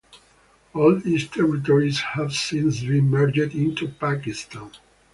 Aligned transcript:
All 0.73 0.95
these 0.95 1.27
territories 1.27 1.99
have 1.99 2.33
since 2.33 2.79
been 2.81 3.11
merged 3.11 3.53
into 3.53 3.87
Pakistan. 3.87 4.71